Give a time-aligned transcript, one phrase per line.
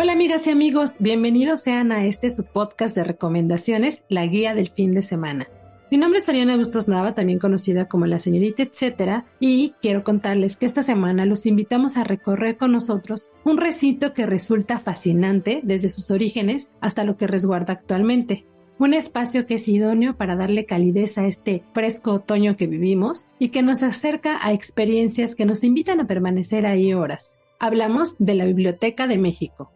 [0.00, 4.68] Hola amigas y amigos, bienvenidos sean a este su podcast de recomendaciones, la guía del
[4.68, 5.48] fin de semana.
[5.90, 10.56] Mi nombre es Ariana Bustos Nava, también conocida como la señorita etcétera, y quiero contarles
[10.56, 15.88] que esta semana los invitamos a recorrer con nosotros un recinto que resulta fascinante desde
[15.88, 18.46] sus orígenes hasta lo que resguarda actualmente.
[18.78, 23.48] Un espacio que es idóneo para darle calidez a este fresco otoño que vivimos y
[23.48, 27.36] que nos acerca a experiencias que nos invitan a permanecer ahí horas.
[27.58, 29.72] Hablamos de la Biblioteca de México,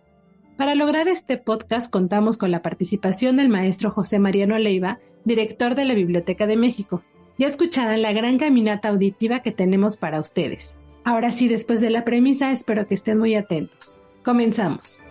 [0.62, 5.84] para lograr este podcast contamos con la participación del maestro José Mariano Leiva, director de
[5.84, 7.02] la Biblioteca de México.
[7.36, 10.76] Ya escucharán la gran caminata auditiva que tenemos para ustedes.
[11.02, 13.96] Ahora sí, después de la premisa, espero que estén muy atentos.
[14.22, 15.02] Comenzamos.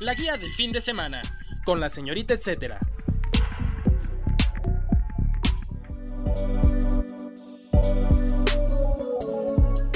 [0.00, 1.20] La guía del fin de semana,
[1.66, 2.80] con la señorita etcétera.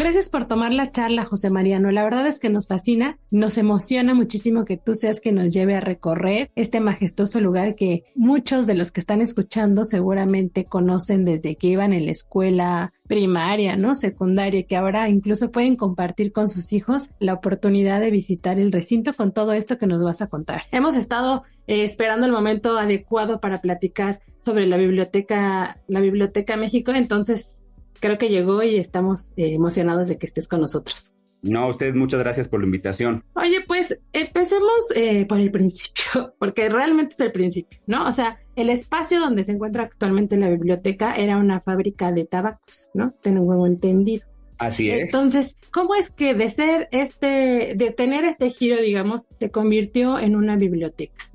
[0.05, 1.91] Gracias por tomar la charla, José Mariano.
[1.91, 5.77] La verdad es que nos fascina, nos emociona muchísimo que tú seas que nos lleve
[5.77, 11.57] a recorrer este majestuoso lugar que muchos de los que están escuchando seguramente conocen desde
[11.57, 13.95] que iban en la escuela primaria, ¿no?
[13.95, 19.15] Secundaria, que ahora incluso pueden compartir con sus hijos la oportunidad de visitar el recinto
[19.15, 20.65] con todo esto que nos vas a contar.
[20.71, 26.93] Hemos estado eh, esperando el momento adecuado para platicar sobre la biblioteca, la Biblioteca México,
[26.93, 27.57] entonces
[28.05, 31.15] creo que llegó y estamos eh, emocionados de que estés con nosotros.
[31.43, 33.25] No, a ustedes muchas gracias por la invitación.
[33.33, 38.07] Oye, pues empecemos eh, por el principio, porque realmente es el principio, ¿no?
[38.07, 42.91] O sea, el espacio donde se encuentra actualmente la biblioteca era una fábrica de tabacos,
[42.93, 43.11] ¿no?
[43.23, 44.27] Tengo entendido.
[44.59, 45.07] Así es.
[45.07, 50.37] Entonces, ¿cómo es que de ser este, de tener este giro, digamos, se convirtió en
[50.37, 51.31] una biblioteca?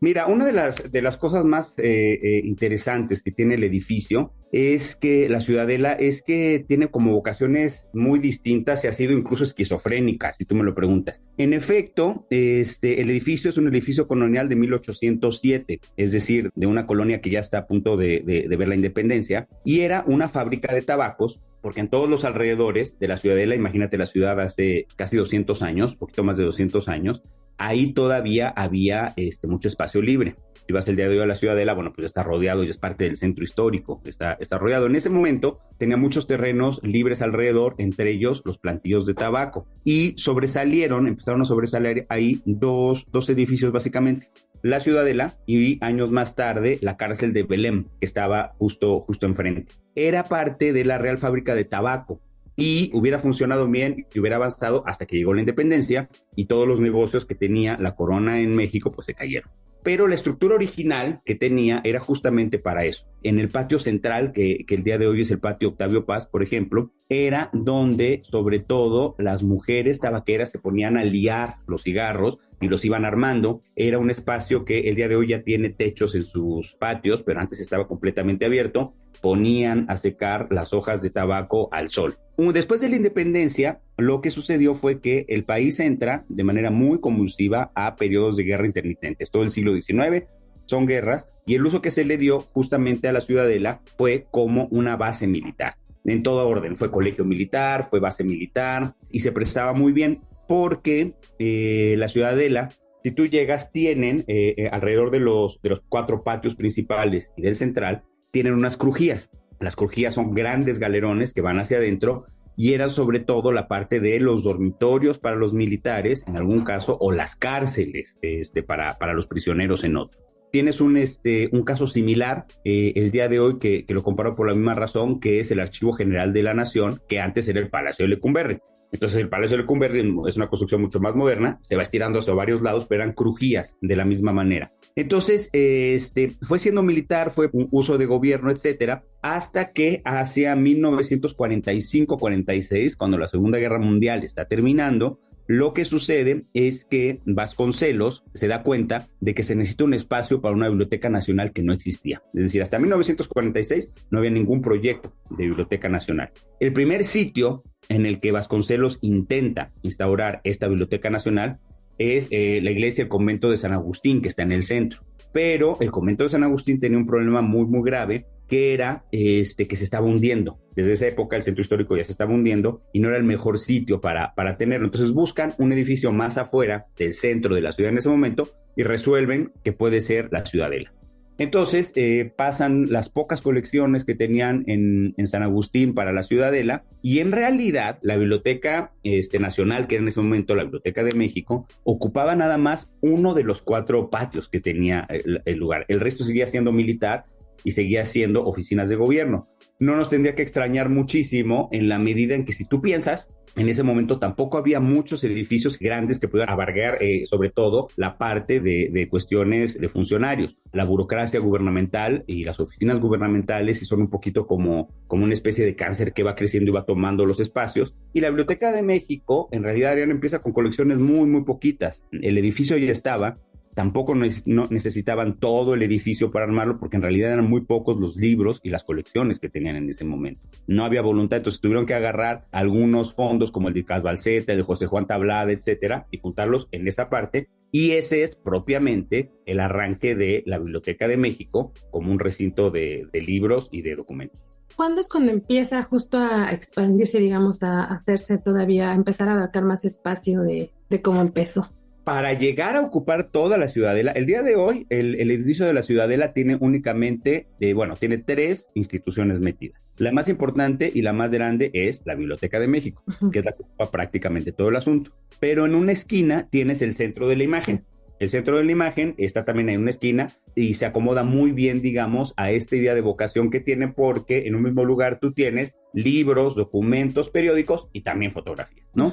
[0.00, 4.32] Mira, una de las, de las cosas más eh, eh, interesantes que tiene el edificio
[4.52, 9.44] es que la ciudadela es que tiene como vocaciones muy distintas y ha sido incluso
[9.44, 11.22] esquizofrénica, si tú me lo preguntas.
[11.38, 16.86] En efecto, este, el edificio es un edificio colonial de 1807, es decir, de una
[16.86, 20.74] colonia que ya está a punto de, de ver la independencia, y era una fábrica
[20.74, 25.16] de tabacos porque en todos los alrededores de la ciudadela, imagínate la ciudad hace casi
[25.16, 27.22] 200 años, poquito más de 200 años,
[27.58, 30.34] ahí todavía había este, mucho espacio libre.
[30.66, 32.76] Si vas el día de hoy a la Ciudadela, bueno, pues está rodeado y es
[32.76, 34.86] parte del centro histórico, está, está rodeado.
[34.86, 39.68] En ese momento tenía muchos terrenos libres alrededor, entre ellos los plantillos de tabaco.
[39.84, 44.26] Y sobresalieron, empezaron a sobresalir ahí dos, dos edificios básicamente.
[44.62, 49.72] La Ciudadela y años más tarde la cárcel de Belém, que estaba justo, justo enfrente.
[49.94, 52.20] Era parte de la Real Fábrica de Tabaco,
[52.56, 56.80] y hubiera funcionado bien y hubiera avanzado hasta que llegó la independencia y todos los
[56.80, 59.50] negocios que tenía la corona en México pues se cayeron.
[59.86, 63.06] Pero la estructura original que tenía era justamente para eso.
[63.22, 66.26] En el patio central, que, que el día de hoy es el patio Octavio Paz,
[66.26, 72.38] por ejemplo, era donde sobre todo las mujeres tabaqueras se ponían a liar los cigarros
[72.60, 73.60] y los iban armando.
[73.76, 77.38] Era un espacio que el día de hoy ya tiene techos en sus patios, pero
[77.40, 78.92] antes estaba completamente abierto.
[79.20, 82.16] Ponían a secar las hojas de tabaco al sol.
[82.36, 87.00] Después de la independencia, lo que sucedió fue que el país entra de manera muy
[87.00, 89.30] convulsiva a periodos de guerra intermitentes.
[89.30, 90.26] Todo el siglo XIX
[90.66, 94.66] son guerras y el uso que se le dio justamente a la ciudadela fue como
[94.70, 95.76] una base militar.
[96.04, 101.14] En todo orden, fue colegio militar, fue base militar y se prestaba muy bien porque
[101.38, 102.68] eh, la ciudadela,
[103.02, 107.42] si tú llegas, tienen eh, eh, alrededor de los, de los cuatro patios principales y
[107.42, 108.04] del central,
[108.36, 109.30] tienen unas crujías.
[109.60, 113.98] Las crujías son grandes galerones que van hacia adentro y eran sobre todo la parte
[113.98, 119.14] de los dormitorios para los militares, en algún caso, o las cárceles este, para, para
[119.14, 120.20] los prisioneros en otro.
[120.52, 124.34] Tienes un, este, un caso similar eh, el día de hoy que, que, lo comparo
[124.34, 127.60] por la misma razón, que es el Archivo General de la Nación, que antes era
[127.60, 128.58] el Palacio de Lecumberri.
[128.92, 132.34] Entonces el Palacio de Lecumberri es una construcción mucho más moderna, se va estirando hacia
[132.34, 134.68] varios lados, pero eran crujías de la misma manera.
[134.96, 142.96] Entonces, este, fue siendo militar, fue un uso de gobierno, etcétera, hasta que hacia 1945-46,
[142.96, 148.64] cuando la Segunda Guerra Mundial está terminando, Lo que sucede es que Vasconcelos se da
[148.64, 152.20] cuenta de que se necesita un espacio para una biblioteca nacional que no existía.
[152.34, 156.32] Es decir, hasta 1946 no había ningún proyecto de biblioteca nacional.
[156.58, 161.60] El primer sitio en el que Vasconcelos intenta instaurar esta biblioteca nacional
[161.98, 165.00] es eh, la iglesia el convento de San Agustín, que está en el centro.
[165.32, 169.66] Pero el convento de San Agustín tenía un problema muy, muy grave que era este,
[169.66, 170.58] que se estaba hundiendo.
[170.74, 173.58] Desde esa época el centro histórico ya se estaba hundiendo y no era el mejor
[173.58, 174.86] sitio para, para tenerlo.
[174.86, 178.82] Entonces buscan un edificio más afuera del centro de la ciudad en ese momento y
[178.82, 180.92] resuelven que puede ser la ciudadela.
[181.38, 187.18] Entonces eh, pasan las pocas colecciones que tenían en, San Agustín para la Ciudadela y
[187.18, 191.66] en realidad la Biblioteca este, Nacional, que era en ese momento la Biblioteca de México,
[191.84, 195.84] ocupaba nada más uno de los cuatro patios que tenía el lugar.
[195.88, 197.24] El resto seguía siendo militar
[197.64, 199.42] y seguía siendo oficinas de gobierno.
[199.78, 203.70] No nos tendría que extrañar muchísimo en la medida en que si tú piensas, en
[203.70, 208.60] ese momento tampoco había muchos edificios grandes que pudieran abarcar eh, sobre todo la parte
[208.60, 210.62] de, cuestiones de funcionarios.
[210.72, 215.74] La burocracia gubernamental y las oficinas gubernamentales son un poquito como, como una especie de
[215.74, 217.94] cáncer que va creciendo y va tomando los espacios.
[218.12, 222.02] Y la Biblioteca de México, en realidad, ya empieza con colecciones muy, muy poquitas.
[222.12, 223.34] El edificio ya estaba,
[223.76, 228.58] Tampoco necesitaban todo el edificio para armarlo porque en realidad eran muy pocos los libros
[228.62, 230.40] y las colecciones que tenían en ese momento.
[230.66, 234.64] No había voluntad, entonces tuvieron que agarrar algunos fondos como el de Casbalceta, el de
[234.64, 237.50] José Juan Tablada, etcétera, y juntarlos en esa parte.
[237.70, 243.06] Y ese es propiamente el arranque de la Biblioteca de México como un recinto de,
[243.12, 244.40] libros y de documentos.
[244.74, 249.64] ¿Cuándo es cuando empieza justo a expandirse, digamos, a hacerse todavía, a empezar a abarcar
[249.64, 251.68] más espacio de, de cómo empezó?
[252.06, 255.82] Para llegar a ocupar toda la ciudadela, el día de hoy el, edificio de la
[255.82, 259.92] ciudadela tiene únicamente, eh, bueno, tiene tres instituciones metidas.
[259.98, 263.50] La más importante y la más grande es la Biblioteca de México, que es la
[263.50, 265.10] que ocupa prácticamente todo el asunto.
[265.40, 267.84] Pero en una esquina tienes el centro de la imagen.
[268.20, 271.82] El centro de la imagen está también en una esquina y se acomoda muy bien,
[271.82, 275.74] digamos, a esta idea de vocación que tiene porque en un mismo lugar tú tienes
[275.92, 279.12] libros, documentos, periódicos y también fotografías, ¿no?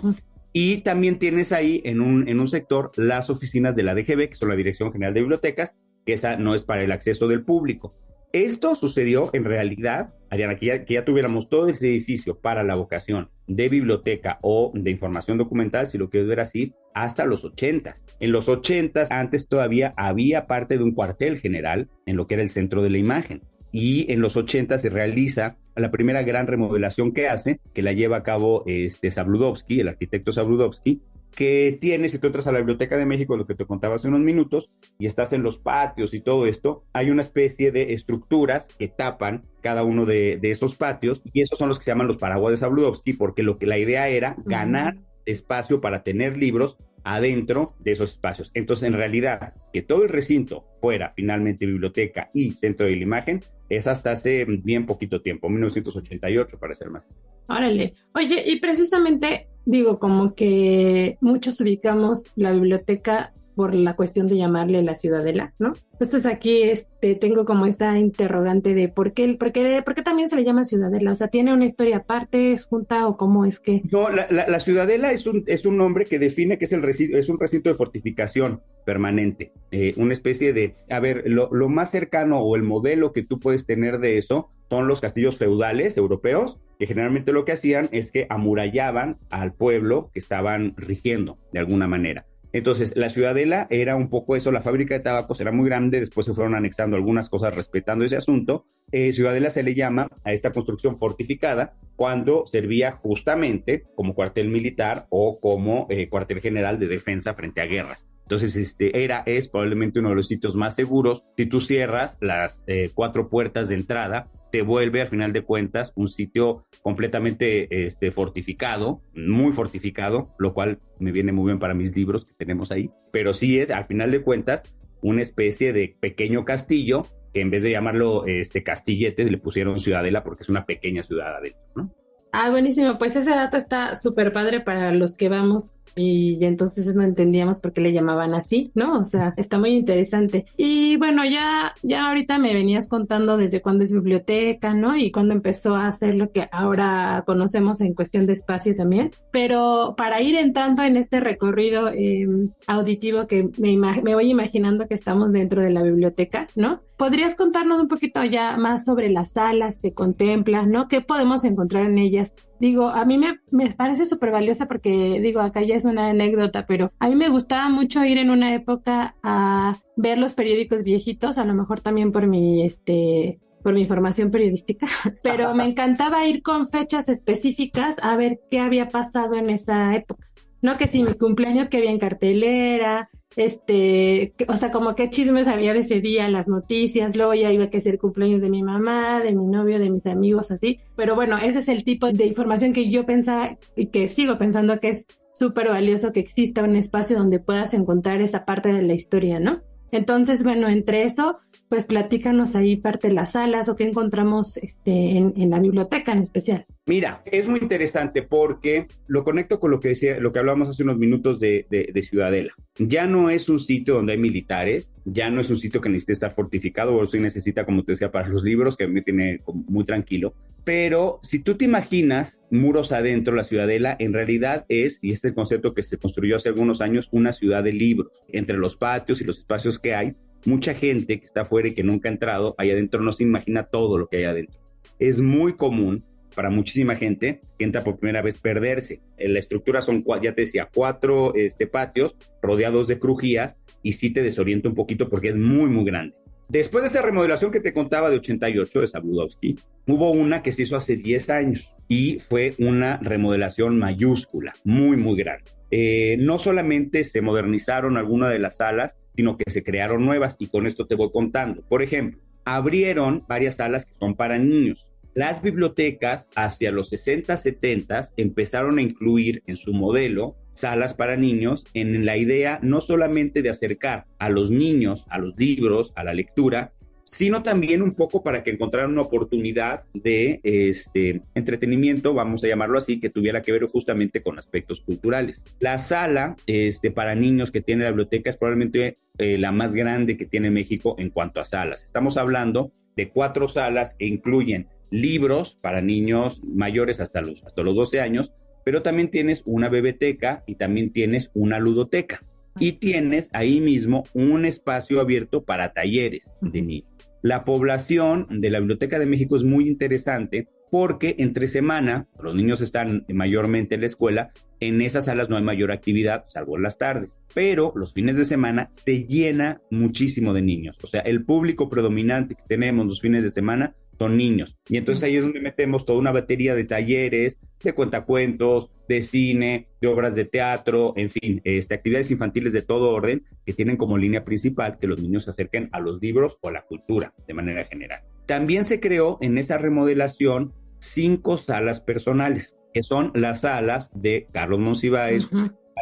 [0.53, 4.35] Y también tienes ahí en un, en un sector las oficinas de la DGB, que
[4.35, 5.73] son la Dirección General de Bibliotecas,
[6.05, 7.91] que esa no es para el acceso del público.
[8.33, 12.75] Esto sucedió en realidad, Ariana, que ya, que ya tuviéramos todo ese edificio para la
[12.75, 17.93] vocación de biblioteca o de información documental, si lo quieres ver así, hasta los 80.
[18.19, 22.43] En los 80 antes todavía había parte de un cuartel general en lo que era
[22.43, 23.41] el centro de la imagen
[23.73, 28.17] y en los 80 se realiza la primera gran remodelación que hace, que la lleva
[28.17, 32.95] a cabo este Zabludovsky, el arquitecto Zabludovsky, que tiene, si tú entras a la Biblioteca
[32.95, 36.21] de México, lo que te contaba hace unos minutos, y estás en los patios y
[36.21, 41.23] todo esto, hay una especie de estructuras que tapan cada uno de, de esos patios,
[41.33, 43.79] y esos son los que se llaman los paraguas de Zabludovsky, porque lo que la
[43.79, 48.51] idea era ganar espacio para tener libros adentro de esos espacios.
[48.53, 53.41] Entonces, en realidad, que todo el recinto fuera finalmente biblioteca y centro de la imagen,
[53.69, 57.03] es hasta hace bien poquito tiempo, 1988 para ser más.
[57.47, 57.93] Órale.
[58.13, 64.81] Oye, y precisamente digo, como que muchos ubicamos la biblioteca por la cuestión de llamarle
[64.83, 65.73] la ciudadela, ¿no?
[65.93, 70.29] Entonces aquí este, tengo como esta interrogante de por qué, por qué, por qué también
[70.29, 73.59] se le llama ciudadela, o sea, ¿tiene una historia aparte, es junta o cómo es
[73.59, 73.81] que?
[73.91, 77.29] No, la, la, ciudadela es un, es un nombre que define que es, el es
[77.29, 82.39] un recinto de fortificación permanente, eh, una especie de, a ver, lo, lo más cercano
[82.39, 86.87] o el modelo que tú puedes tener de eso son los castillos feudales europeos, que
[86.87, 92.25] generalmente lo que hacían es que amurallaban al pueblo que estaban rigiendo de alguna manera.
[92.53, 96.27] Entonces, la ciudadela era un poco eso, la fábrica de tabacos era muy grande, después
[96.27, 98.65] se fueron anexando algunas cosas respetando ese asunto.
[98.91, 105.07] Eh, ciudadela se le llama a esta construcción fortificada cuando servía justamente como cuartel militar
[105.09, 108.05] o como eh, cuartel general de defensa frente a guerras.
[108.23, 111.21] Entonces, este era, es probablemente uno de los sitios más seguros.
[111.37, 115.91] Si tú cierras las eh, cuatro puertas de entrada, te vuelve al final de cuentas
[115.95, 121.95] un sitio completamente este, fortificado, muy fortificado, lo cual me viene muy bien para mis
[121.95, 124.61] libros que tenemos ahí, pero sí es al final de cuentas
[125.01, 130.23] una especie de pequeño castillo que en vez de llamarlo este castilletes le pusieron ciudadela
[130.23, 131.95] porque es una pequeña ciudad adentro, ¿no?
[132.31, 132.97] Ah, buenísimo.
[132.97, 137.73] Pues ese dato está súper padre para los que vamos y entonces no entendíamos por
[137.73, 138.99] qué le llamaban así, ¿no?
[138.99, 140.45] O sea, está muy interesante.
[140.57, 144.95] Y bueno, ya, ya ahorita me venías contando desde cuándo es biblioteca, ¿no?
[144.97, 149.11] Y cuándo empezó a hacer lo que ahora conocemos en cuestión de espacio también.
[149.31, 154.93] Pero para ir entrando en este recorrido em, auditivo que me, me voy imaginando que
[154.95, 156.81] estamos dentro de la biblioteca, ¿no?
[156.97, 160.87] ¿Podrías contarnos un poquito ya más sobre las salas que contemplas, ¿no?
[160.87, 165.41] ¿Qué podemos encontrar en ellas digo, a mí me, me parece súper valiosa porque, digo,
[165.41, 169.15] acá ya es una anécdota, pero a mí me gustaba mucho ir en una época
[169.21, 174.31] a ver los periódicos viejitos, a lo mejor también por mi, este, por mi información
[174.31, 174.87] periodística,
[175.23, 180.25] pero me encantaba ir con fechas específicas a ver qué había pasado en esa época.
[180.61, 185.47] No que si mi cumpleaños que había en cartelera, este, o sea, como qué chismes
[185.47, 189.21] había de ese día, las noticias, luego ya iba a ser cumpleaños de mi mamá,
[189.21, 190.79] de mi novio, de mis amigos, así.
[190.95, 194.79] Pero bueno, ese es el tipo de información que yo pensaba y que sigo pensando
[194.79, 198.93] que es súper valioso que exista un espacio donde puedas encontrar esa parte de la
[198.93, 199.61] historia, ¿no?
[199.91, 201.33] Entonces, bueno, entre eso,
[201.69, 206.19] pues platícanos ahí parte de las salas o qué encontramos este, en, la biblioteca en
[206.19, 206.65] especial.
[206.85, 210.83] Mira, es muy interesante porque lo conecto con lo que decía, lo que hablábamos hace
[210.83, 211.65] unos minutos de,
[212.01, 212.51] Ciudadela.
[212.77, 216.11] Ya no es un sitio donde hay militares, ya no es un sitio que necesite
[216.11, 219.85] estar fortificado, o se necesita, como te decía, para los libros, que me tiene muy
[219.85, 220.33] tranquilo.
[220.65, 225.73] Pero si tú te imaginas muros adentro, la Ciudadela en realidad es, y este concepto
[225.73, 228.11] que se construyó hace algunos años, una ciudad de libros.
[228.27, 230.11] Entre los patios y los espacios que hay,
[230.45, 233.63] mucha gente que está afuera y que nunca ha entrado, ahí adentro no se imagina
[233.63, 234.59] todo lo que hay adentro.
[234.99, 239.01] Es muy común para muchísima gente que entra por primera vez perderse.
[239.17, 244.11] Eh, la estructura son, ya te decía, cuatro este, patios rodeados de crujías y sí
[244.11, 246.15] te desorienta un poquito porque es muy, muy grande.
[246.49, 249.55] Después de esta remodelación que te contaba de 88 de Sabudowski,
[249.87, 255.15] hubo una que se hizo hace 10 años y fue una remodelación mayúscula, muy, muy
[255.17, 255.51] grande.
[255.71, 260.47] Eh, no solamente se modernizaron algunas de las salas, sino que se crearon nuevas y
[260.47, 261.63] con esto te voy contando.
[261.67, 264.87] Por ejemplo, abrieron varias salas que son para niños.
[265.13, 271.65] Las bibliotecas hacia los 60, 70 empezaron a incluir en su modelo salas para niños
[271.73, 276.13] en la idea no solamente de acercar a los niños a los libros, a la
[276.13, 282.47] lectura, sino también un poco para que encontraran una oportunidad de este, entretenimiento, vamos a
[282.47, 285.43] llamarlo así, que tuviera que ver justamente con aspectos culturales.
[285.59, 290.17] La sala este, para niños que tiene la biblioteca es probablemente eh, la más grande
[290.17, 291.83] que tiene México en cuanto a salas.
[291.83, 297.75] Estamos hablando de cuatro salas que incluyen libros para niños mayores hasta los, hasta los
[297.75, 298.31] 12 años,
[298.63, 302.19] pero también tienes una bebeteca y también tienes una ludoteca.
[302.59, 306.87] Y tienes ahí mismo un espacio abierto para talleres de niños.
[307.23, 312.61] La población de la Biblioteca de México es muy interesante porque entre semana los niños
[312.61, 317.19] están mayormente en la escuela, en esas salas no hay mayor actividad, salvo las tardes,
[317.33, 320.77] pero los fines de semana se llena muchísimo de niños.
[320.83, 324.57] O sea, el público predominante que tenemos los fines de semana son niños.
[324.67, 329.69] Y entonces ahí es donde metemos toda una batería de talleres, de cuentacuentos, de cine,
[329.79, 333.97] de obras de teatro, en fin, este, actividades infantiles de todo orden que tienen como
[333.97, 337.33] línea principal que los niños se acerquen a los libros o a la cultura de
[337.33, 338.01] manera general.
[338.25, 344.59] También se creó en esa remodelación cinco salas personales, que son las salas de Carlos
[344.59, 345.29] Monsiváis,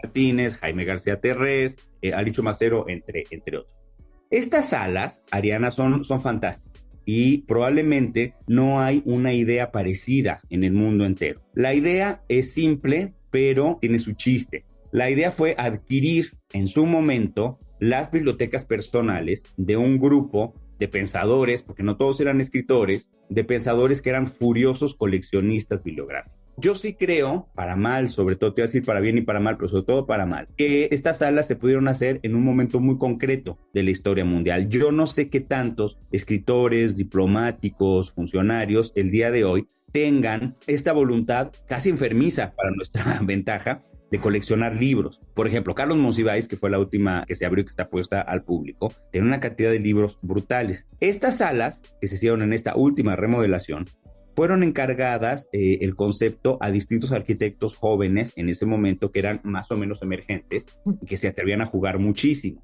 [0.04, 3.74] Martínez, Jaime García Terrés, eh, Alicho Macero, entre, entre otros.
[4.30, 10.74] Estas salas, Ariana, son, son fantásticas y probablemente no hay una idea parecida en el
[10.74, 11.42] mundo entero.
[11.54, 14.66] La idea es simple, pero tiene su chiste.
[14.92, 21.62] La idea fue adquirir en su momento las bibliotecas personales de un grupo de pensadores,
[21.62, 26.41] porque no todos eran escritores, de pensadores que eran furiosos coleccionistas bibliográficos.
[26.62, 29.40] Yo sí creo, para mal, sobre todo te voy a decir para bien y para
[29.40, 32.80] mal, pero sobre todo para mal, que estas salas se pudieron hacer en un momento
[32.80, 34.70] muy concreto de la historia mundial.
[34.70, 41.52] Yo no sé qué tantos escritores, diplomáticos, funcionarios el día de hoy tengan esta voluntad
[41.68, 45.20] casi enfermiza para nuestra ventaja de coleccionar libros.
[45.34, 48.22] Por ejemplo, Carlos Monsiváis, que fue la última que se abrió y que está puesta
[48.22, 50.86] al público, tiene una cantidad de libros brutales.
[51.00, 53.88] Estas salas que se hicieron en esta última remodelación
[54.36, 59.70] fueron encargadas eh, el concepto a distintos arquitectos jóvenes en ese momento que eran más
[59.72, 60.66] o menos emergentes
[61.02, 62.64] y que se atrevían a jugar muchísimo.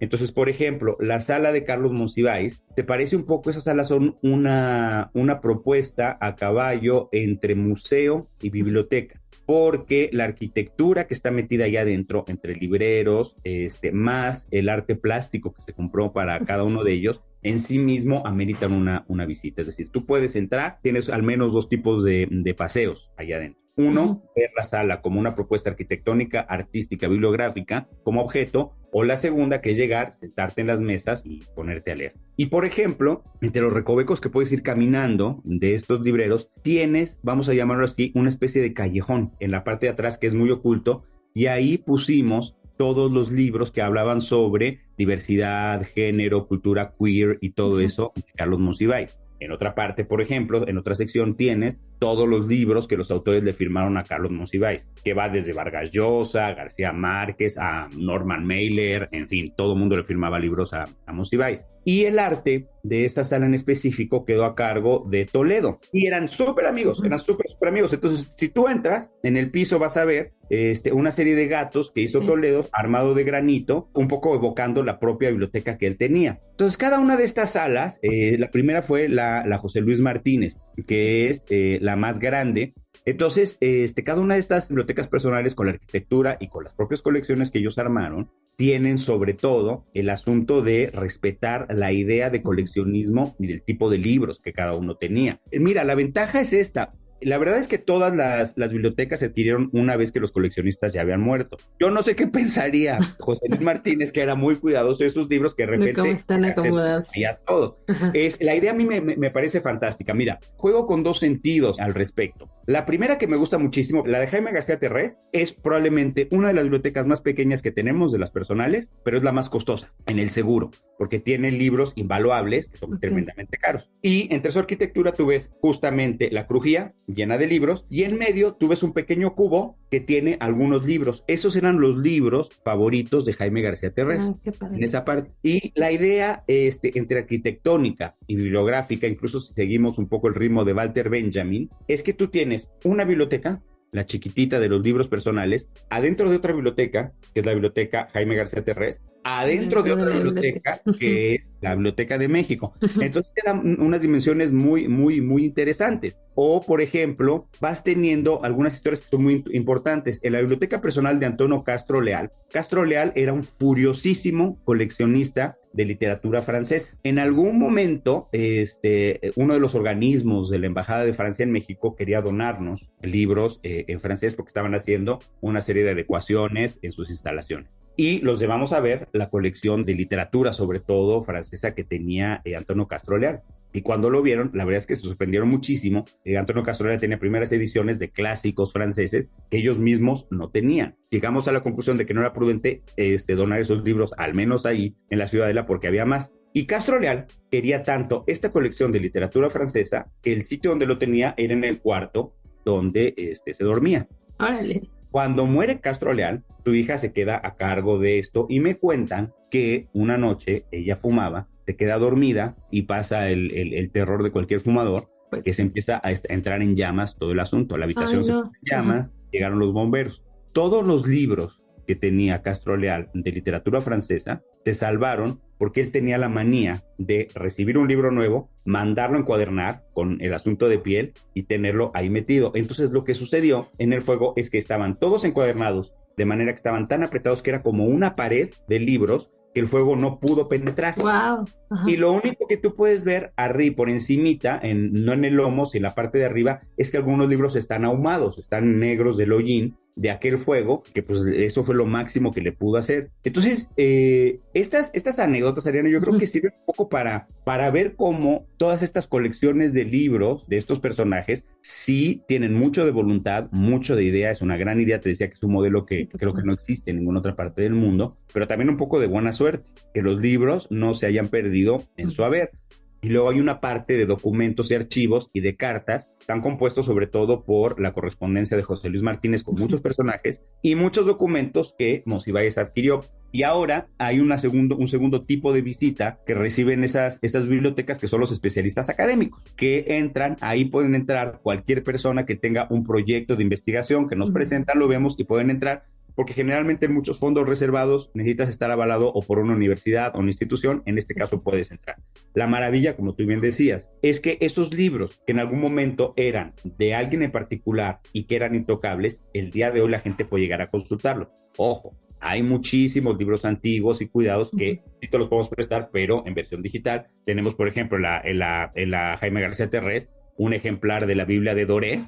[0.00, 4.14] Entonces, por ejemplo, la sala de Carlos Monsiváis, se parece un poco, esas salas son
[4.22, 11.64] una, una propuesta a caballo entre museo y biblioteca, porque la arquitectura que está metida
[11.64, 16.84] allá adentro, entre libreros, este, más el arte plástico que se compró para cada uno
[16.84, 19.60] de ellos, en sí mismo ameritan una, una visita.
[19.60, 23.62] Es decir, tú puedes entrar, tienes al menos dos tipos de, de paseos allá adentro.
[23.76, 29.60] Uno, ver la sala como una propuesta arquitectónica, artística, bibliográfica, como objeto, o la segunda,
[29.60, 32.14] que es llegar, sentarte en las mesas y ponerte a leer.
[32.36, 37.48] Y por ejemplo, entre los recovecos que puedes ir caminando de estos libreros, tienes, vamos
[37.48, 40.50] a llamarlo así, una especie de callejón en la parte de atrás que es muy
[40.50, 47.52] oculto, y ahí pusimos todos los libros que hablaban sobre diversidad, género, cultura queer y
[47.52, 49.16] todo eso de Carlos Monsiváis.
[49.40, 53.44] En otra parte, por ejemplo, en otra sección tienes todos los libros que los autores
[53.44, 59.08] le firmaron a Carlos Monsiváis, que va desde Vargas Llosa, García Márquez, a Norman Mailer,
[59.12, 61.64] en fin, todo el mundo le firmaba libros a, a Monsiváis.
[61.88, 65.78] Y el arte de esta sala en específico quedó a cargo de Toledo.
[65.90, 67.94] Y eran súper amigos, eran súper, súper amigos.
[67.94, 71.90] Entonces, si tú entras, en el piso vas a ver este, una serie de gatos
[71.90, 76.42] que hizo Toledo armado de granito, un poco evocando la propia biblioteca que él tenía.
[76.50, 80.56] Entonces, cada una de estas salas, eh, la primera fue la, la, José Luis Martínez,
[80.86, 82.74] que es eh, la más grande.
[83.08, 87.00] Entonces, este, cada una de estas bibliotecas personales con la arquitectura y con las propias
[87.00, 93.34] colecciones que ellos armaron, tienen sobre todo el asunto de respetar la idea de coleccionismo
[93.38, 95.40] y del tipo de libros que cada uno tenía.
[95.52, 96.92] Mira, la ventaja es esta.
[97.20, 100.92] La verdad es que todas las, las, bibliotecas se adquirieron una vez que los coleccionistas
[100.92, 101.56] ya habían muerto.
[101.80, 105.54] Yo no sé qué pensaría José Luis Martínez, que era muy cuidadoso de esos libros
[105.54, 105.92] que de repente...
[105.94, 107.14] ¿Cómo están acomodados?
[107.16, 107.80] Y a todo.
[108.14, 110.14] Es, la idea a mí me, me, me, parece fantástica.
[110.14, 112.48] Mira, juego con dos sentidos al respecto.
[112.66, 116.54] La primera que me gusta muchísimo, la de Jaime García Terrés, es probablemente una de
[116.54, 120.18] las bibliotecas más pequeñas que tenemos de las personales, pero es la más costosa en
[120.18, 123.90] el seguro, porque tiene libros invaluables que son tremendamente caros.
[124.02, 128.54] Y entre su arquitectura tú ves justamente la crujía, llena de libros y en medio
[128.58, 131.24] tú ves un pequeño cubo que tiene algunos libros.
[131.26, 135.30] Esos eran los libros favoritos de Jaime García Terrés Ah, en esa parte.
[135.42, 140.64] Y la idea este, entre arquitectónica y bibliográfica, incluso si seguimos un poco el ritmo
[140.64, 145.68] de Walter Benjamin, es que tú tienes una biblioteca la chiquitita de los libros personales,
[145.88, 150.80] adentro de otra biblioteca, que es la biblioteca Jaime García Terrés, adentro de otra biblioteca,
[150.98, 152.72] que es la Biblioteca de México.
[153.00, 156.16] Entonces te dan unas dimensiones muy, muy, muy interesantes.
[156.34, 160.20] O, por ejemplo, vas teniendo algunas historias que son muy importantes.
[160.22, 165.84] En la biblioteca personal de Antonio Castro Leal, Castro Leal era un furiosísimo coleccionista de
[165.84, 166.92] literatura francesa.
[167.02, 171.96] En algún momento, este, uno de los organismos de la Embajada de Francia en México
[171.96, 177.10] quería donarnos libros eh, en francés porque estaban haciendo una serie de adecuaciones en sus
[177.10, 182.40] instalaciones y los llevamos a ver la colección de literatura, sobre todo francesa, que tenía
[182.44, 183.42] eh, Antonio Castro Leal.
[183.72, 186.04] Y cuando lo vieron, la verdad es que se sorprendieron muchísimo.
[186.24, 190.96] Eh, Antonio Castro Leal tenía primeras ediciones de clásicos franceses que ellos mismos no tenían.
[191.10, 194.64] Llegamos a la conclusión de que no era prudente este, donar esos libros, al menos
[194.64, 196.30] ahí en la Ciudadela, porque había más.
[196.52, 200.98] Y Castro Leal quería tanto esta colección de literatura francesa que el sitio donde lo
[200.98, 204.06] tenía era en el cuarto donde este, se dormía.
[204.38, 204.82] Órale.
[205.18, 209.32] Cuando muere Castro Leal, su hija se queda a cargo de esto y me cuentan
[209.50, 214.30] que una noche ella fumaba, se queda dormida y pasa el, el, el terror de
[214.30, 215.10] cualquier fumador,
[215.44, 217.76] que se empieza a, entrar en llamas todo el asunto.
[217.76, 218.52] La habitación Ay, no.
[218.62, 219.10] se -huh.
[219.32, 220.22] llegaron los bomberos.
[220.54, 226.18] Todos los libros que tenía Castro Leal de literatura francesa se salvaron porque él tenía
[226.18, 231.44] la manía de recibir un libro nuevo, mandarlo encuadernar con el asunto de piel y
[231.44, 232.52] tenerlo ahí metido.
[232.54, 236.56] Entonces lo que sucedió en el fuego es que estaban todos encuadernados, de manera que
[236.56, 240.46] estaban tan apretados que era como una pared de libros que el fuego no pudo
[240.46, 240.94] penetrar.
[240.96, 241.46] Wow.
[241.86, 245.64] Y lo único que tú puedes ver arriba, por encimita, en, no en el lomo,
[245.64, 249.32] sino en la parte de arriba, es que algunos libros están ahumados, están negros del
[249.32, 253.10] hollín de aquel fuego, que pues eso fue lo máximo que le pudo hacer.
[253.24, 257.96] Entonces, eh, estas, estas anécdotas, Ariana, yo creo que sirven un poco para, para ver
[257.96, 263.96] cómo todas estas colecciones de libros de estos personajes sí tienen mucho de voluntad, mucho
[263.96, 266.42] de idea, es una gran idea, te decía que es un modelo que creo que
[266.42, 269.68] no existe en ninguna otra parte del mundo, pero también un poco de buena suerte,
[269.92, 272.52] que los libros no se hayan perdido en su haber.
[273.00, 277.06] Y luego hay una parte de documentos y archivos y de cartas, están compuestos sobre
[277.06, 282.02] todo por la correspondencia de José Luis Martínez con muchos personajes y muchos documentos que
[282.06, 283.00] Monsiváis adquirió.
[283.30, 287.98] Y ahora hay una segundo, un segundo tipo de visita que reciben esas, esas bibliotecas
[287.98, 292.84] que son los especialistas académicos, que entran, ahí pueden entrar cualquier persona que tenga un
[292.84, 295.84] proyecto de investigación que nos presentan, lo vemos y pueden entrar
[296.18, 300.30] porque generalmente en muchos fondos reservados necesitas estar avalado o por una universidad o una
[300.30, 301.98] institución, en este caso puedes entrar.
[302.34, 306.54] La maravilla, como tú bien decías, es que esos libros que en algún momento eran
[306.64, 310.42] de alguien en particular y que eran intocables, el día de hoy la gente puede
[310.42, 311.30] llegar a consultarlo.
[311.56, 316.34] Ojo, hay muchísimos libros antiguos y cuidados que sí te los podemos prestar, pero en
[316.34, 317.06] versión digital.
[317.24, 321.24] Tenemos, por ejemplo, la, en la, en la Jaime García Terrés, un ejemplar de la
[321.24, 322.02] Biblia de Doré,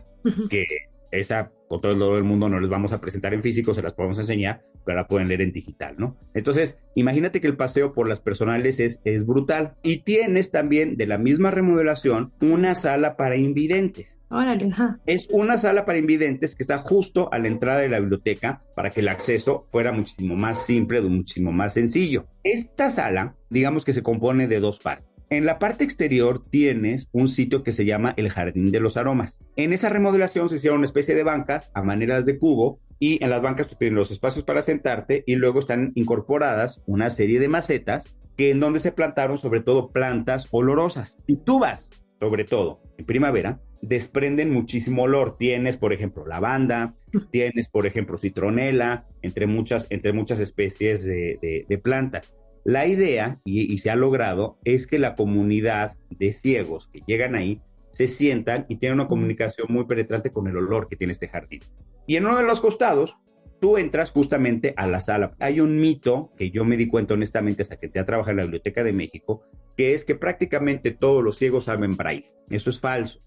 [0.51, 0.67] que
[1.11, 3.83] esa con todo el dolor del mundo no les vamos a presentar en físico, se
[3.83, 6.17] las podemos enseñar, pero la pueden leer en digital, ¿no?
[6.35, 9.75] Entonces, imagínate que el paseo por las personales es, es brutal.
[9.85, 14.19] Y tienes también de la misma remodelación una sala para invidentes.
[14.31, 14.99] Órale, ajá.
[15.07, 18.91] Es una sala para invidentes que está justo a la entrada de la biblioteca para
[18.91, 22.27] que el acceso fuera muchísimo más simple, muchísimo más sencillo.
[22.45, 25.10] Esta sala, digamos que se compone de dos partes.
[25.33, 29.39] En la parte exterior tienes un sitio que se llama el Jardín de los Aromas.
[29.55, 33.31] En esa remodelación se hicieron una especie de bancas a maneras de cubo y en
[33.31, 37.49] las bancas tú tienes los espacios para sentarte y luego están incorporadas una serie de
[37.49, 41.17] macetas que en donde se plantaron sobre todo plantas olorosas.
[41.29, 41.89] Y tú vas,
[42.19, 45.37] sobre todo en primavera, desprenden muchísimo olor.
[45.39, 46.97] Tienes, por ejemplo, lavanda,
[47.31, 52.33] tienes, por ejemplo, citronela, entre muchas, entre muchas especies de, de plantas.
[52.65, 57.61] La idea, y, se ha logrado, es que la comunidad de ciegos que llegan ahí
[57.91, 61.61] se sientan y tienen una comunicación muy penetrante con el olor que tiene este jardín.
[62.07, 63.17] Y en uno de los costados,
[63.61, 65.33] tú entras justamente a la sala.
[65.39, 68.37] Hay un mito que yo me di cuenta honestamente hasta que te ha trabajado en
[68.39, 69.43] la Biblioteca de México,
[69.77, 72.31] que es que prácticamente todos los ciegos saben braille.
[72.51, 73.19] Eso es falso.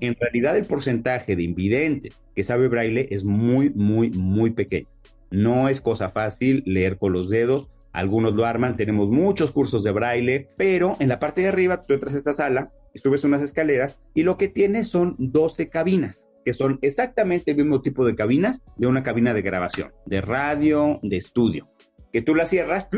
[0.00, 4.88] En realidad el porcentaje de invidentes que sabe braille es muy, muy, muy pequeño.
[5.30, 9.92] No es cosa fácil leer con los dedos algunos lo arman, tenemos muchos cursos de
[9.92, 13.98] braille, pero en la parte de arriba tú entras a esta sala subes unas escaleras
[14.14, 18.62] y lo que tienes son 12 cabinas que son exactamente el mismo tipo de cabinas
[18.76, 21.64] de una cabina de grabación, de radio, de estudio,
[22.12, 22.88] que tú la cierras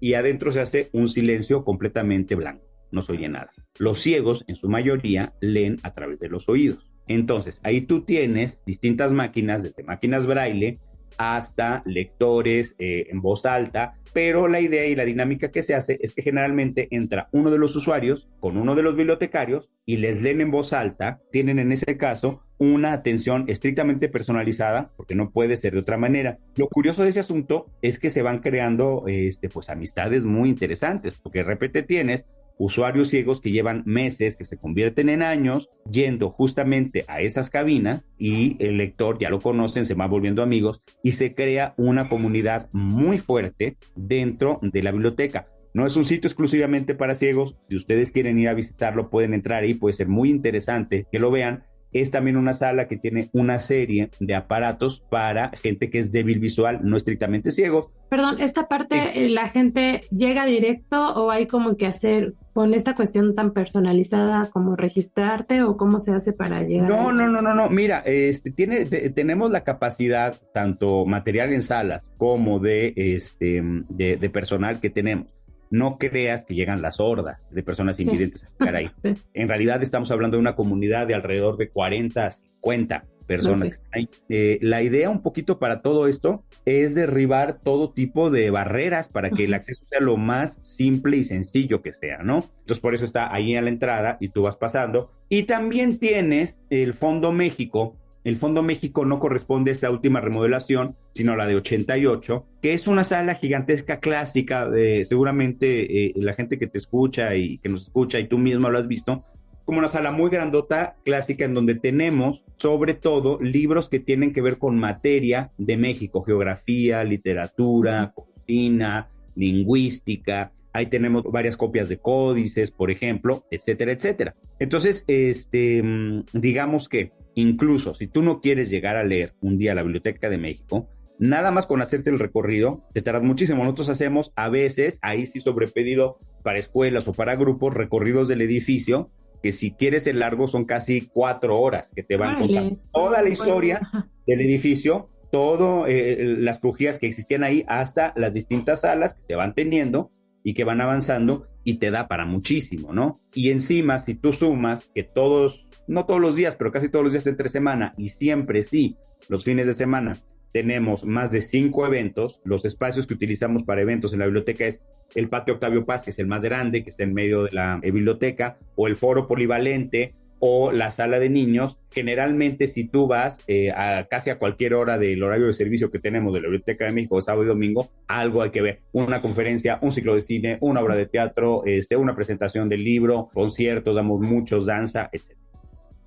[0.00, 3.50] y adentro se hace un silencio completamente blanco, no se oye nada.
[3.78, 6.90] Los ciegos, en su mayoría, leen a través de los oídos.
[7.06, 10.78] Entonces, ahí tú tienes distintas máquinas, desde máquinas braille
[11.18, 15.98] hasta lectores eh, en voz alta, pero la idea y la dinámica que se hace
[16.00, 20.22] es que generalmente entra uno de los usuarios con uno de los bibliotecarios y les
[20.22, 25.56] leen en voz alta, tienen en ese caso una atención estrictamente personalizada, porque no puede
[25.56, 26.38] ser de otra manera.
[26.54, 31.18] Lo curioso de ese asunto es que se van creando este, pues, amistades muy interesantes,
[31.20, 32.24] porque de repente tienes
[32.58, 38.08] usuarios ciegos que llevan meses, que se convierten en años, yendo justamente a esas cabinas
[38.18, 42.68] y el lector ya lo conocen, se va volviendo amigos y se crea una comunidad
[42.72, 45.48] muy fuerte dentro de la biblioteca.
[45.74, 49.64] No es un sitio exclusivamente para ciegos, si ustedes quieren ir a visitarlo pueden entrar
[49.64, 53.58] ahí, puede ser muy interesante que lo vean es también una sala que tiene una
[53.58, 57.92] serie de aparatos para gente que es débil visual, no estrictamente ciego.
[58.10, 63.34] Perdón, esta parte, ¿la gente llega directo o hay como que hacer con esta cuestión
[63.34, 66.88] tan personalizada como registrarte o cómo se hace para llegar?
[66.88, 67.68] No, no, no, no, no.
[67.70, 74.80] Mira, este, tiene, tenemos la capacidad, tanto material en salas como de, este, de personal
[74.80, 75.34] que tenemos
[75.70, 78.90] no creas que llegan las hordas de personas invidentes a llegar ahí.
[79.32, 83.90] En realidad estamos hablando de una comunidad de alrededor de 40 50 personas que están
[83.92, 84.08] ahí.
[84.28, 89.30] Eh, la idea un poquito para todo esto es derribar todo tipo de barreras para
[89.30, 92.44] que el acceso sea lo más simple y sencillo que sea, ¿no?
[92.60, 95.10] Entonces por eso está ahí a la entrada y tú vas pasando.
[95.28, 100.94] Y también tienes el Fondo México, el Fondo México no corresponde a esta última remodelación,
[101.12, 106.58] sino la de 88, que es una sala gigantesca clásica, de, seguramente eh, la gente
[106.58, 109.24] que te escucha y que nos escucha y tú mismo lo has visto,
[109.66, 114.42] como una sala muy grandota, clásica, en donde tenemos sobre todo libros que tienen que
[114.42, 120.52] ver con materia de México, geografía, literatura, cocina, lingüística.
[120.72, 124.34] Ahí tenemos varias copias de códices, por ejemplo, etcétera, etcétera.
[124.58, 129.74] Entonces, este, mm, digamos que Incluso si tú no quieres llegar a leer un día
[129.74, 133.62] la Biblioteca de México, nada más con hacerte el recorrido, te tardas muchísimo.
[133.62, 138.42] Nosotros hacemos a veces, ahí sí sobre pedido para escuelas o para grupos, recorridos del
[138.42, 139.10] edificio,
[139.42, 143.28] que si quieres el largo son casi cuatro horas que te van contando toda la
[143.28, 143.80] historia
[144.26, 149.34] del edificio, todas eh, las crujías que existían ahí, hasta las distintas salas que se
[149.34, 150.10] van teniendo
[150.42, 153.14] y que van avanzando y te da para muchísimo, ¿no?
[153.34, 157.12] Y encima, si tú sumas que todos no todos los días, pero casi todos los
[157.12, 158.96] días entre semana y siempre sí,
[159.28, 160.16] los fines de semana,
[160.54, 162.40] tenemos más de cinco eventos.
[162.44, 164.80] Los espacios que utilizamos para eventos en la biblioteca es
[165.16, 167.80] el patio Octavio Paz, que es el más grande, que está en medio de la
[167.82, 171.82] eh, biblioteca, o el foro polivalente, o la sala de niños.
[171.90, 175.98] Generalmente, si tú vas eh, a casi a cualquier hora del horario de servicio que
[175.98, 178.82] tenemos de la Biblioteca de México, sábado y domingo, algo hay que ver.
[178.92, 183.28] Una conferencia, un ciclo de cine, una obra de teatro, este, una presentación del libro,
[183.34, 185.43] conciertos, damos muchos, danza, etc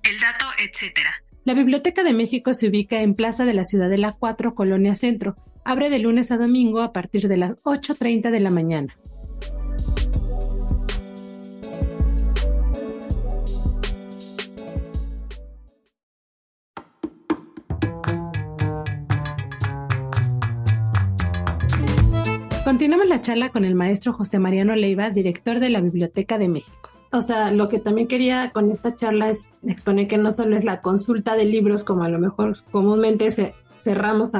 [0.08, 1.22] el dato, etcétera.
[1.44, 5.36] La Biblioteca de México se ubica en Plaza de la Ciudadela 4, Colonia Centro.
[5.64, 8.96] Abre de lunes a domingo a partir de las 8.30 de la mañana.
[22.64, 26.97] Continuamos la charla con el maestro José Mariano Leiva, director de la Biblioteca de México
[27.10, 30.64] o sea, lo que también quería con esta charla es exponer que no solo es
[30.64, 33.28] la consulta de libros, como a lo mejor comúnmente
[33.76, 34.32] cerramos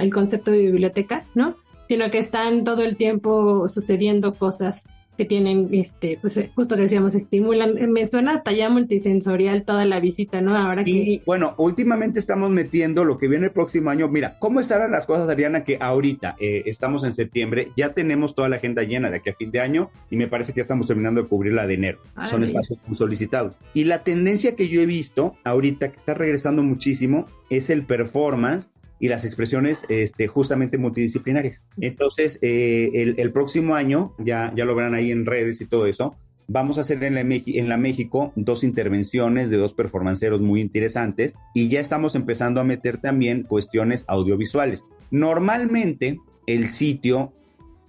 [0.00, 1.56] el concepto de biblioteca, ¿no?
[1.88, 6.82] Sino que están todo el tiempo sucediendo cosas que tienen, este, pues eh, justo que
[6.82, 10.56] decíamos, estimulan, eh, me suena hasta ya multisensorial toda la visita, ¿no?
[10.56, 14.08] Ahora sí, bueno, últimamente estamos metiendo lo que viene el próximo año.
[14.08, 15.64] Mira, ¿cómo estarán las cosas, Ariana?
[15.64, 19.34] Que ahorita eh, estamos en septiembre, ya tenemos toda la agenda llena de aquí a
[19.34, 21.98] fin de año y me parece que ya estamos terminando de cubrir la de enero.
[22.28, 23.54] Son espacios muy solicitados.
[23.72, 28.70] Y la tendencia que yo he visto ahorita, que está regresando muchísimo, es el performance
[29.04, 31.62] y las expresiones este, justamente multidisciplinarias.
[31.78, 36.16] Entonces, eh, el, próximo año, ya, ya lo verán ahí en redes y todo eso,
[36.48, 41.34] vamos a hacer en la, en la México dos intervenciones de dos performanceros muy interesantes
[41.52, 44.82] y ya estamos empezando a meter también cuestiones audiovisuales.
[45.10, 47.34] Normalmente, el sitio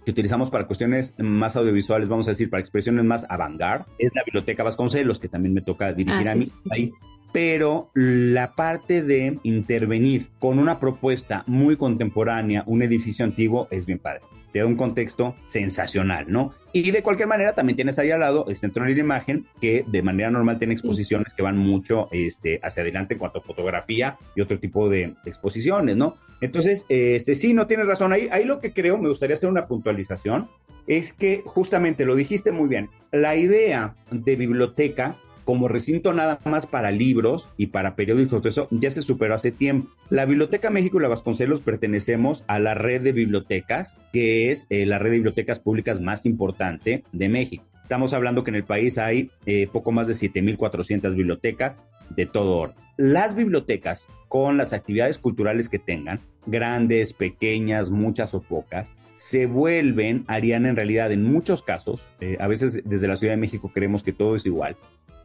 [0.03, 3.61] que utilizamos para cuestiones más audiovisuales, vamos a decir, para expresiones más avant
[3.99, 6.91] es la Biblioteca Vasconcelos, que también me toca dirigir ah, a mí ahí
[7.35, 13.99] pero la parte de intervenir con una propuesta muy contemporánea, un edificio antiguo, es bien
[13.99, 14.21] padre.
[14.53, 16.53] Te da un contexto sensacional, ¿no?
[16.71, 19.83] Y de cualquier manera, también tienes ahí al lado el Centro de la Imagen, que
[19.85, 24.17] de manera normal tiene exposiciones que van mucho este, hacia adelante en cuanto a fotografía
[24.33, 26.15] y otro tipo de exposiciones, ¿no?
[26.39, 28.13] Entonces, este, sí, no tienes razón.
[28.13, 30.47] Ahí, ahí lo que creo, me gustaría hacer una puntualización,
[30.87, 36.67] es que justamente lo dijiste muy bien, la idea de biblioteca como recinto nada más
[36.67, 39.89] para libros y para periódicos, eso ya se superó hace tiempo.
[40.09, 44.85] La Biblioteca México y la Vasconcelos pertenecemos a la red de bibliotecas, que es eh,
[44.85, 47.63] la red de bibliotecas públicas más importante de México.
[47.83, 51.77] Estamos hablando que en el país hay eh, poco más de 7.400 bibliotecas
[52.09, 52.75] de todo orden.
[52.97, 60.25] Las bibliotecas, con las actividades culturales que tengan, grandes, pequeñas, muchas o pocas, se vuelven,
[60.27, 64.03] harían en realidad en muchos casos, eh, a veces desde la Ciudad de México creemos
[64.03, 64.75] que todo es igual,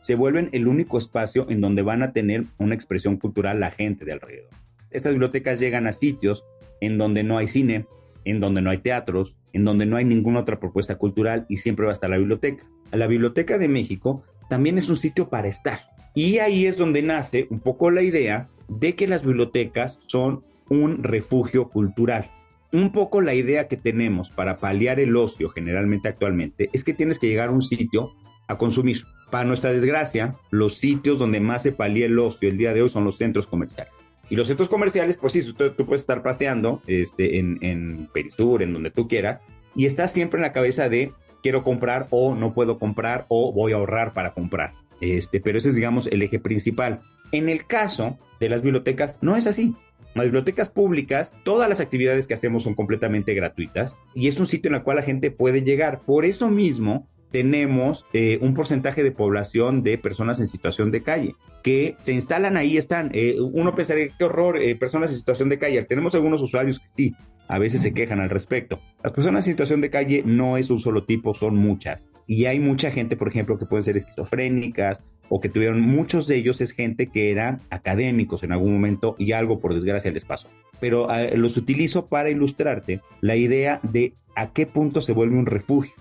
[0.00, 4.04] se vuelven el único espacio en donde van a tener una expresión cultural la gente
[4.04, 4.50] de alrededor.
[4.90, 6.44] Estas bibliotecas llegan a sitios
[6.80, 7.86] en donde no hay cine,
[8.24, 11.84] en donde no hay teatros, en donde no hay ninguna otra propuesta cultural y siempre
[11.84, 12.66] va a estar la biblioteca.
[12.92, 15.80] La Biblioteca de México también es un sitio para estar.
[16.14, 21.02] Y ahí es donde nace un poco la idea de que las bibliotecas son un
[21.02, 22.30] refugio cultural.
[22.72, 27.18] Un poco la idea que tenemos para paliar el ocio generalmente actualmente es que tienes
[27.18, 28.12] que llegar a un sitio
[28.48, 29.04] a consumir.
[29.30, 32.90] Para nuestra desgracia, los sitios donde más se palía el ocio el día de hoy
[32.90, 33.92] son los centros comerciales.
[34.28, 38.62] Y los centros comerciales, pues sí, tú, tú puedes estar paseando este, en, en Perisur,
[38.62, 39.40] en donde tú quieras,
[39.74, 41.12] y estás siempre en la cabeza de
[41.42, 44.74] quiero comprar o no puedo comprar o voy a ahorrar para comprar.
[45.00, 47.00] Este, pero ese es, digamos, el eje principal.
[47.32, 49.74] En el caso de las bibliotecas, no es así.
[50.14, 54.68] Las bibliotecas públicas, todas las actividades que hacemos son completamente gratuitas y es un sitio
[54.68, 56.00] en el cual la gente puede llegar.
[56.00, 61.34] Por eso mismo, tenemos eh, un porcentaje de población de personas en situación de calle
[61.62, 63.10] que se instalan ahí, están.
[63.12, 65.82] Eh, uno pensaría, qué horror, eh, personas en situación de calle.
[65.84, 67.14] Tenemos algunos usuarios que sí,
[67.48, 68.80] a veces se quejan al respecto.
[69.02, 72.02] Las personas en situación de calle no es un solo tipo, son muchas.
[72.26, 76.36] Y hay mucha gente, por ejemplo, que pueden ser esquizofrénicas o que tuvieron, muchos de
[76.36, 80.48] ellos es gente que eran académicos en algún momento y algo por desgracia les pasó.
[80.80, 85.92] Pero los utilizo para ilustrarte la idea de a qué punto se vuelve un refugio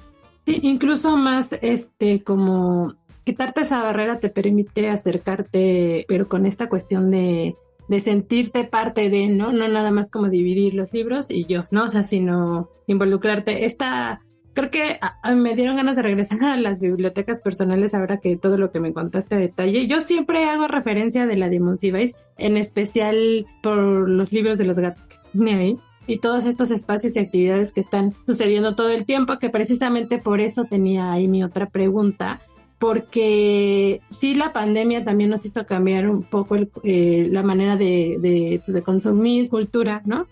[0.46, 7.56] incluso más este como quitarte esa barrera te permite acercarte, pero con esta cuestión de,
[7.88, 9.52] de sentirte parte de, ¿no?
[9.52, 11.86] No nada más como dividir los libros y yo, ¿no?
[11.86, 13.66] O sea, sino involucrarte.
[13.66, 14.22] Esta,
[14.54, 15.00] creo que
[15.36, 18.94] me dieron ganas de regresar a las bibliotecas personales ahora que todo lo que me
[18.94, 19.88] contaste a detalle.
[19.88, 24.80] Yo siempre hago referencia de la de Monsiváis, en especial por los libros de los
[24.80, 29.06] gatos que tiene ahí y todos estos espacios y actividades que están sucediendo todo el
[29.06, 32.42] tiempo, que precisamente por eso tenía ahí mi otra pregunta,
[32.80, 38.74] porque sí la pandemia también nos hizo cambiar un poco eh, la manera de, pues,
[38.74, 40.26] de, consumir cultura, ¿no?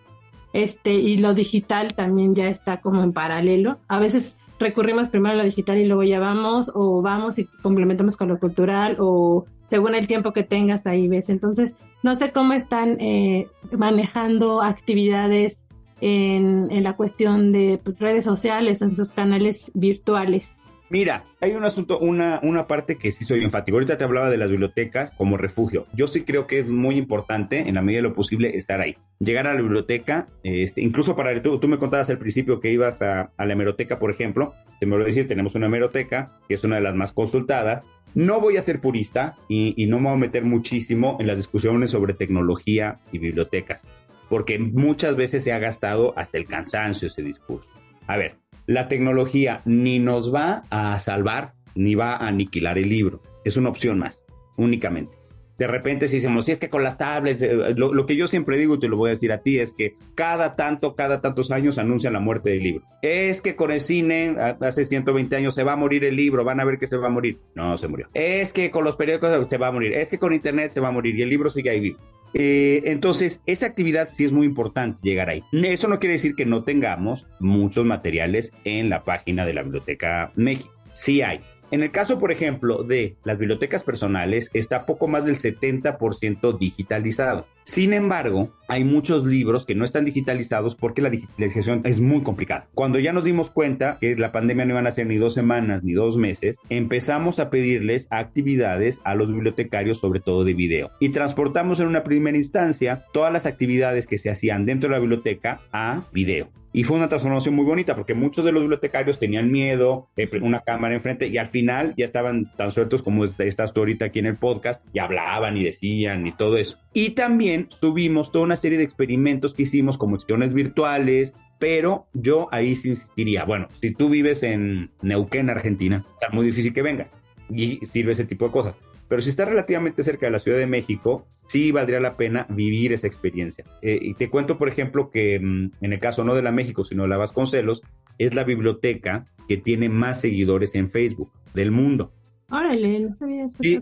[0.52, 3.78] Este, y lo digital también ya está como en paralelo.
[3.88, 8.18] A veces recurrimos primero a lo digital y luego ya vamos, o vamos y complementamos
[8.18, 11.30] con lo cultural, o según el tiempo que tengas ahí ves.
[11.30, 15.67] Entonces, no sé cómo están eh, manejando actividades
[16.02, 20.58] en, la cuestión de pues, redes sociales, en sus canales virtuales.
[20.90, 23.76] Mira, hay un asunto, una, una parte que sí soy enfático.
[23.76, 25.86] Ahorita te hablaba de las bibliotecas como refugio.
[25.94, 28.96] Yo sí creo que es muy importante, en la medida de lo posible, estar ahí.
[29.20, 33.02] Llegar a la biblioteca, este, incluso para tú, tú me contabas al principio que ibas
[33.02, 34.54] a, la hemeroteca, por ejemplo.
[34.80, 37.84] Te me lo decir, tenemos una hemeroteca, que es una de las más consultadas.
[38.16, 41.36] No voy a ser purista y, y no me voy a meter muchísimo en las
[41.36, 43.84] discusiones sobre tecnología y bibliotecas
[44.30, 47.70] porque muchas veces se ha gastado hasta el cansancio ese discurso.
[48.08, 48.36] A ver,
[48.66, 53.22] la tecnología ni nos va a salvar ni va a aniquilar el libro.
[53.46, 54.22] Es una opción más,
[54.58, 55.16] únicamente.
[55.58, 58.28] de repente si decimos, si es que con las tablets, eh, lo, lo, que yo
[58.28, 61.20] siempre digo y te lo voy a decir a ti es que cada tanto, cada
[61.20, 62.86] tantos años anuncian la muerte del libro.
[63.02, 66.60] Es que con el cine, hace 120 años se va a morir el libro, van
[66.60, 67.40] a ver que se va a morir.
[67.56, 68.08] No, se murió.
[68.14, 69.94] Es que con los periódicos se va a morir.
[69.94, 72.00] Es que con internet se va a morir y el libro sigue ahí vivo.
[72.34, 75.44] Eh, entonces, esa actividad sí es muy importante llegar ahí.
[75.52, 80.32] Eso no quiere decir que no tengamos muchos materiales en la página de la Biblioteca
[80.36, 80.74] México.
[80.94, 81.42] Sí hay.
[81.70, 87.46] En el caso, por ejemplo, de las bibliotecas personales, está poco más del 70% digitalizado.
[87.64, 92.68] Sin embargo, hay muchos libros que no están digitalizados porque la digitalización es muy complicada.
[92.74, 95.84] Cuando ya nos dimos cuenta que la pandemia no iban a ser ni dos semanas
[95.84, 100.92] ni dos meses, empezamos a pedirles actividades a los bibliotecarios, sobre todo de video.
[101.02, 105.02] Y transportamos en una primera instancia todas las actividades que se hacían dentro de la
[105.02, 106.48] biblioteca a video.
[106.74, 110.62] Y fue una transformación muy bonita porque muchos de los bibliotecarios tenían miedo, de una
[110.62, 114.28] cámara enfrente y al final ya estaban tan sueltos como estás tú ahorita aquí en
[114.28, 116.78] el podcast y hablaban y decían y todo eso.
[116.94, 122.50] Y también tuvimos toda una serie de experimentos que hicimos como exposiciones virtuales, pero yo
[122.52, 127.12] ahí sí insistiría, bueno, si tú vives en Neuquén, Argentina, está muy difícil que vengas
[127.50, 128.76] y sirve ese tipo de cosas.
[129.08, 132.94] Pero si está relativamente cerca de la Ciudad de México, sí valdría la pena vivir
[132.94, 133.66] esa experiencia.
[133.82, 136.84] Eh, y te cuento, por ejemplo, que mm, en el caso no de la México,
[136.84, 137.82] sino de la Vasconcelos,
[138.18, 142.12] es la biblioteca que tiene más seguidores en Facebook del mundo.
[142.50, 143.60] Órale, no sabía eso.
[143.62, 143.82] Eh,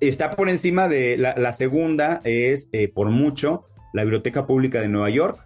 [0.00, 5.10] está por encima de la, segunda, es eh, por mucho la Biblioteca Pública de Nueva
[5.10, 5.38] York,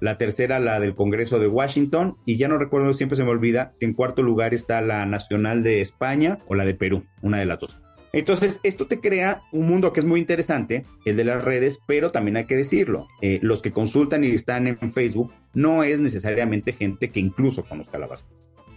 [0.00, 3.70] la tercera la del Congreso de Washington y ya no recuerdo, siempre se me olvida,
[3.72, 7.46] si en cuarto lugar está la Nacional de España o la de Perú, una de
[7.46, 7.82] las dos.
[8.14, 12.12] Entonces, esto te crea un mundo que es muy interesante, el de las redes, pero
[12.12, 16.74] también hay que decirlo, eh, los que consultan y están en Facebook no es necesariamente
[16.74, 18.22] gente que incluso conozca la base,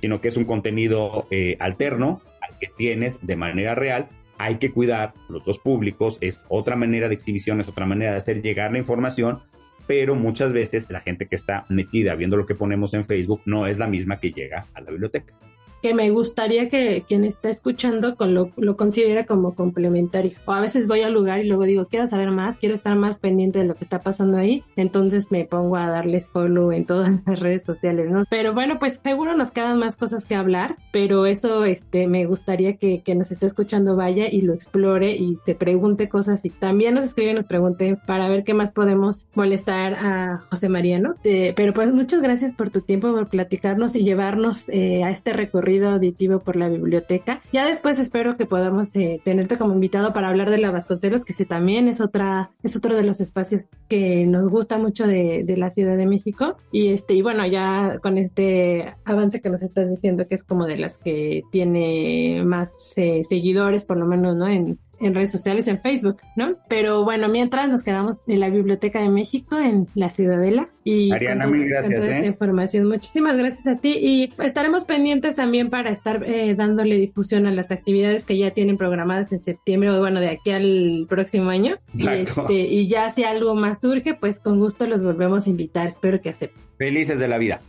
[0.01, 4.07] sino que es un contenido eh, alterno al que tienes de manera real.
[4.39, 8.17] Hay que cuidar los dos públicos, es otra manera de exhibición, es otra manera de
[8.17, 9.41] hacer llegar la información,
[9.85, 13.67] pero muchas veces la gente que está metida viendo lo que ponemos en Facebook no
[13.67, 15.35] es la misma que llega a la biblioteca
[15.81, 20.33] que me gustaría que quien está escuchando con lo, lo considere como complementario.
[20.45, 23.19] O a veces voy al lugar y luego digo, quiero saber más, quiero estar más
[23.19, 27.09] pendiente de lo que está pasando ahí, entonces me pongo a darles follow en todas
[27.25, 28.23] las redes sociales, ¿no?
[28.29, 32.77] Pero bueno, pues seguro nos quedan más cosas que hablar, pero eso este, me gustaría
[32.77, 36.95] que, que nos esté escuchando vaya y lo explore y se pregunte cosas y también
[36.95, 41.15] nos escribe y nos pregunte para ver qué más podemos molestar a José Mariano.
[41.23, 45.66] pero pues muchas gracias por tu tiempo, por platicarnos y llevarnos eh, a este recorrido
[45.67, 47.41] auditivo por la biblioteca.
[47.51, 51.33] Ya después espero que podamos eh, tenerte como invitado para hablar de la Vasconcelos, que
[51.45, 55.69] también es otra, es otro de los espacios que nos gusta mucho de, de, la
[55.69, 56.57] Ciudad de México.
[56.71, 60.65] Y este, y bueno, ya con este avance que nos estás diciendo, que es como
[60.65, 64.47] de las que tiene más eh, seguidores, por lo menos, ¿no?
[64.47, 66.55] En, en redes sociales, en Facebook, ¿no?
[66.67, 70.69] Pero bueno, mientras nos quedamos en la Biblioteca de México, en la Ciudadela.
[70.83, 72.03] Y Ariana, mil gracias.
[72.03, 72.27] esta ¿eh?
[72.27, 72.87] información.
[72.87, 77.71] Muchísimas gracias a ti y estaremos pendientes también para estar eh, dándole difusión a las
[77.71, 81.77] actividades que ya tienen programadas en septiembre o bueno, de aquí al próximo año.
[81.93, 85.87] Y, este, y ya si algo más surge, pues con gusto los volvemos a invitar.
[85.87, 86.63] Espero que acepten.
[86.77, 87.61] Felices de la vida.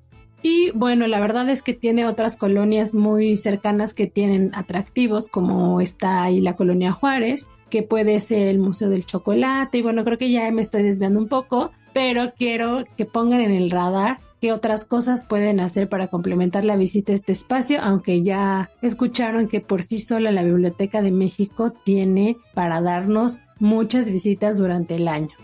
[0.46, 5.80] Y bueno, la verdad es que tiene otras colonias muy cercanas que tienen atractivos, como
[5.80, 9.78] está ahí la colonia Juárez, que puede ser el Museo del Chocolate.
[9.78, 13.52] Y bueno, creo que ya me estoy desviando un poco, pero quiero que pongan en
[13.52, 18.22] el radar qué otras cosas pueden hacer para complementar la visita a este espacio, aunque
[18.22, 24.58] ya escucharon que por sí sola la Biblioteca de México tiene para darnos muchas visitas
[24.58, 25.34] durante el año.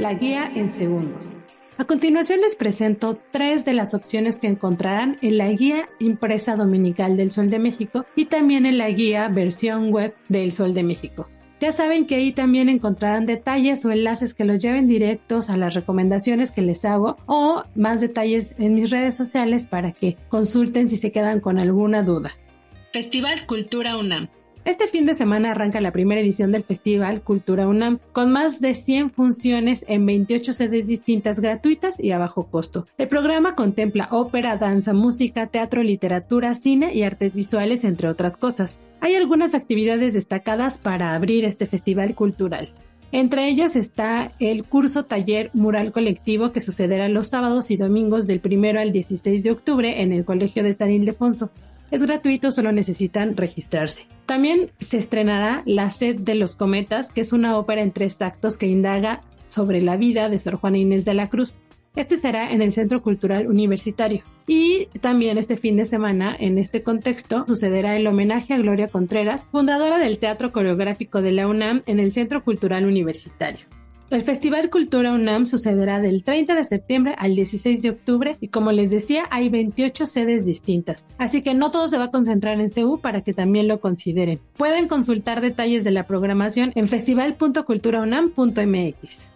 [0.00, 1.30] La guía en segundos.
[1.76, 7.18] A continuación les presento tres de las opciones que encontrarán en la guía impresa dominical
[7.18, 11.28] del Sol de México y también en la guía versión web del Sol de México.
[11.60, 15.74] Ya saben que ahí también encontrarán detalles o enlaces que los lleven directos a las
[15.74, 20.96] recomendaciones que les hago o más detalles en mis redes sociales para que consulten si
[20.96, 22.30] se quedan con alguna duda.
[22.94, 24.30] Festival Cultura UNAM.
[24.66, 28.74] Este fin de semana arranca la primera edición del Festival Cultura UNAM, con más de
[28.74, 32.86] 100 funciones en 28 sedes distintas gratuitas y a bajo costo.
[32.98, 38.78] El programa contempla ópera, danza, música, teatro, literatura, cine y artes visuales, entre otras cosas.
[39.00, 42.74] Hay algunas actividades destacadas para abrir este festival cultural.
[43.12, 48.42] Entre ellas está el curso taller mural colectivo que sucederá los sábados y domingos del
[48.44, 51.50] 1 al 16 de octubre en el Colegio de San Ildefonso.
[51.90, 54.06] Es gratuito, solo necesitan registrarse.
[54.26, 58.56] También se estrenará La sed de los cometas, que es una ópera en tres actos
[58.56, 61.58] que indaga sobre la vida de Sor Juana Inés de la Cruz.
[61.96, 64.22] Este será en el Centro Cultural Universitario.
[64.46, 69.48] Y también este fin de semana, en este contexto, sucederá el homenaje a Gloria Contreras,
[69.50, 73.66] fundadora del Teatro Coreográfico de la UNAM en el Centro Cultural Universitario.
[74.10, 78.72] El Festival Cultura UNAM sucederá del 30 de septiembre al 16 de octubre y como
[78.72, 82.70] les decía hay 28 sedes distintas, así que no todo se va a concentrar en
[82.70, 84.40] CEU para que también lo consideren.
[84.56, 89.28] Pueden consultar detalles de la programación en festival.culturaunam.mx.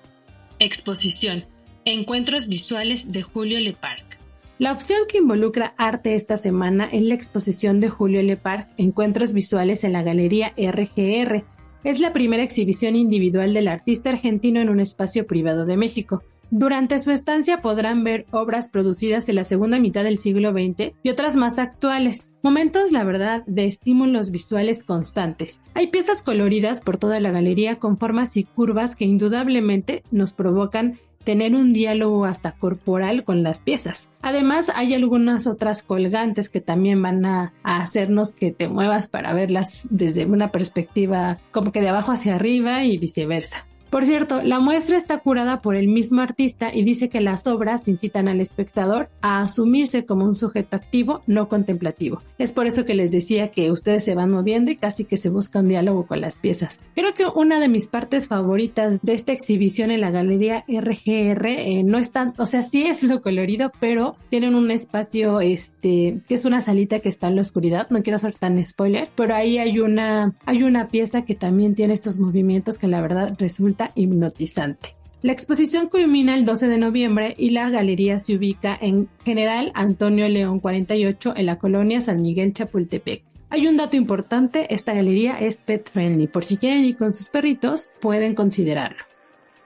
[0.59, 1.45] Exposición.
[1.85, 4.19] Encuentros visuales de Julio Leparc.
[4.59, 9.85] La opción que involucra arte esta semana es la exposición de Julio Leparc, Encuentros visuales
[9.85, 11.45] en la Galería RGR,
[11.85, 16.23] es la primera exhibición individual del artista argentino en un espacio privado de México.
[16.51, 21.11] Durante su estancia podrán ver obras producidas en la segunda mitad del siglo XX y
[21.11, 25.61] otras más actuales, momentos, la verdad, de estímulos visuales constantes.
[25.75, 30.99] Hay piezas coloridas por toda la galería con formas y curvas que indudablemente nos provocan
[31.25, 34.09] tener un diálogo hasta corporal con las piezas.
[34.23, 39.87] Además, hay algunas otras colgantes que también van a, hacernos que te muevas para verlas
[39.91, 43.67] desde una perspectiva como que de abajo hacia arriba y viceversa.
[43.95, 47.87] Por cierto, la muestra está curada por el mismo artista y dice que las obras
[47.87, 52.21] incitan al espectador a asumirse como un sujeto activo, no contemplativo.
[52.37, 55.31] Es por eso que les decía que ustedes se van moviendo y casi que se
[55.31, 56.81] busca un diálogo con las piezas.
[56.97, 61.85] Creo que una de mis partes favoritas de esta exhibición en la galería RGR eh,
[61.85, 66.35] no es tan, o sea, sí es lo colorido, pero tienen un espacio, este, que
[66.35, 67.87] es una salita que está en la oscuridad.
[67.91, 71.95] No quiero ser tan spoiler, pero ahí hay una, hay una pieza que también tiene
[71.95, 74.95] estos movimientos que la verdad resulta hipnotizante.
[75.23, 80.29] La exposición culmina el 12 de noviembre y la galería se ubica en General Antonio
[80.29, 83.23] León 48 en la colonia San Miguel Chapultepec.
[83.49, 87.29] Hay un dato importante, esta galería es pet friendly, por si quieren ir con sus
[87.29, 89.05] perritos pueden considerarlo.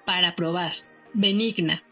[0.04, 0.74] Para probar,
[1.14, 1.82] benigna.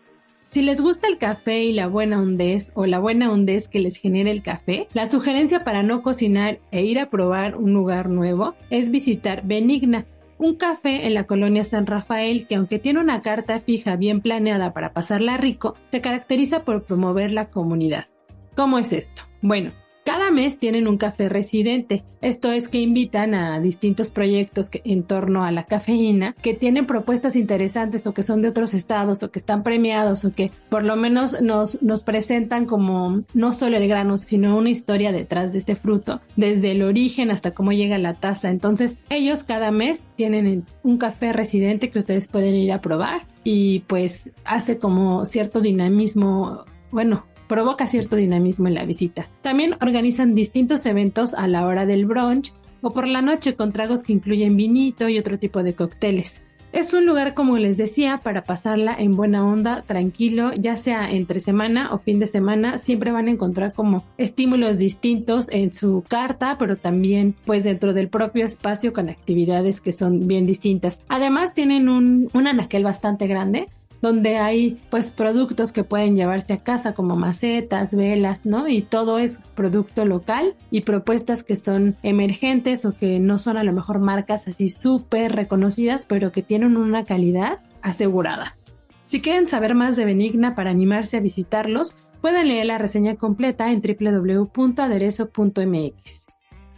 [0.44, 3.96] Si les gusta el café y la buena hondez o la buena hondez que les
[3.96, 8.54] genera el café, la sugerencia para no cocinar e ir a probar un lugar nuevo
[8.70, 10.06] es visitar Benigna,
[10.38, 14.72] un café en la colonia San Rafael que aunque tiene una carta fija bien planeada
[14.72, 18.06] para pasarla rico, se caracteriza por promover la comunidad.
[18.54, 19.22] ¿Cómo es esto?
[19.42, 19.72] Bueno,
[20.06, 25.42] cada mes tienen un café residente, esto es que invitan a distintos proyectos en torno
[25.42, 29.40] a la cafeína que tienen propuestas interesantes o que son de otros estados o que
[29.40, 34.16] están premiados o que por lo menos nos, nos presentan como no solo el grano,
[34.16, 38.48] sino una historia detrás de este fruto, desde el origen hasta cómo llega la taza.
[38.50, 43.80] Entonces ellos cada mes tienen un café residente que ustedes pueden ir a probar y
[43.88, 49.28] pues hace como cierto dinamismo, bueno, provoca cierto dinamismo en la visita.
[49.42, 54.02] También organizan distintos eventos a la hora del brunch o por la noche con tragos
[54.02, 56.42] que incluyen vinito y otro tipo de cócteles.
[56.72, 61.40] Es un lugar, como les decía, para pasarla en buena onda, tranquilo, ya sea entre
[61.40, 66.56] semana o fin de semana, siempre van a encontrar como estímulos distintos en su carta,
[66.58, 71.00] pero también pues dentro del propio espacio con actividades que son bien distintas.
[71.08, 72.46] Además tienen un, un
[72.82, 73.68] bastante grande
[74.02, 78.68] donde hay pues productos que pueden llevarse a casa como macetas, velas, ¿no?
[78.68, 83.64] Y todo es producto local y propuestas que son emergentes o que no son a
[83.64, 88.56] lo mejor marcas así súper reconocidas, pero que tienen una calidad asegurada.
[89.04, 93.70] Si quieren saber más de Benigna para animarse a visitarlos, pueden leer la reseña completa
[93.70, 96.25] en www.aderezo.mx.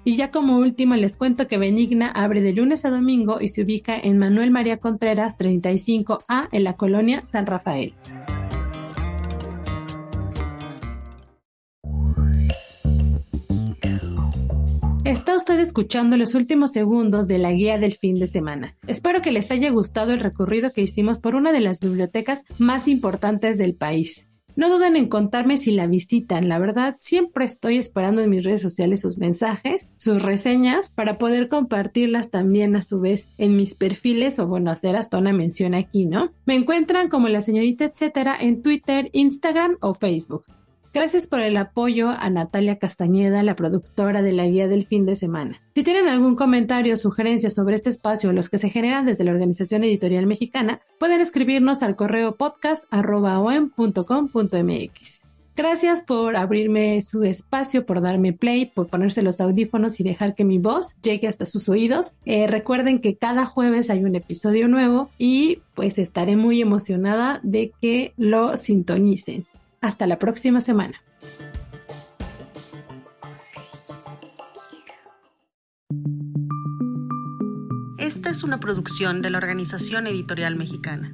[0.09, 3.63] Y ya como último les cuento que Benigna abre de lunes a domingo y se
[3.63, 7.93] ubica en Manuel María Contreras 35A en la colonia San Rafael.
[15.05, 18.77] Está usted escuchando los últimos segundos de la guía del fin de semana.
[18.87, 22.89] Espero que les haya gustado el recorrido que hicimos por una de las bibliotecas más
[22.89, 24.28] importantes del país.
[24.59, 26.49] No duden en contarme si la visitan.
[26.49, 31.49] La verdad, siempre estoy esperando en mis redes sociales sus mensajes, sus reseñas, para poder
[31.49, 36.07] compartirlas también a su vez en mis perfiles o bueno, hacer hasta una mención aquí,
[36.07, 36.33] ¿no?
[36.45, 40.45] Me encuentran como la señorita etcétera en Twitter, Instagram o Facebook.
[40.99, 45.15] Gracias por el apoyo a Natalia Castañeda, la productora de la guía del fin de
[45.15, 45.63] semana.
[45.73, 49.23] Si tienen algún comentario o sugerencia sobre este espacio o los que se generan desde
[49.23, 55.25] la Organización Editorial Mexicana, pueden escribirnos al correo podcast.com.mx.
[55.55, 60.45] Gracias por abrirme su espacio, por darme play, por ponerse los audífonos y dejar que
[60.45, 62.15] mi voz llegue hasta sus oídos.
[62.25, 67.71] Eh, recuerden que cada jueves hay un episodio nuevo y pues estaré muy emocionada de
[67.81, 69.47] que lo sintonicen.
[69.81, 71.03] Hasta la próxima semana.
[77.99, 81.13] Esta es una producción de la Organización Editorial Mexicana.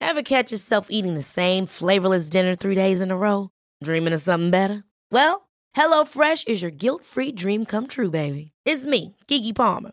[0.00, 3.50] Ever catch yourself eating the same flavorless dinner three days in a row?
[3.82, 4.84] Dreaming of something better?
[5.10, 8.52] Well, HelloFresh is your guilt-free dream come true, baby.
[8.64, 9.92] It's me, Kiki Palmer.